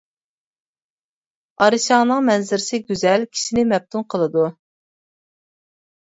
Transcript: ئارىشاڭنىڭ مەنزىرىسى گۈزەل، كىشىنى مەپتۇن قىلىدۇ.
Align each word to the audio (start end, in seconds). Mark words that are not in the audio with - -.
ئارىشاڭنىڭ 1.65 2.23
مەنزىرىسى 2.29 2.79
گۈزەل، 2.91 3.25
كىشىنى 3.37 3.65
مەپتۇن 3.73 4.05
قىلىدۇ. 4.15 4.47